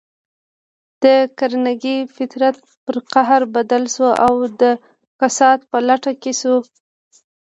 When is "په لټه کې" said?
5.69-6.33